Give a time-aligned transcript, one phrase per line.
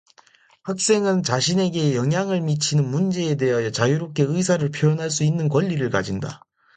[0.63, 6.43] 학생은 자신에게 영향을 미치는 문제에 대하여 자유롭게 의사를 표현할 수 있는 권리를 가진다.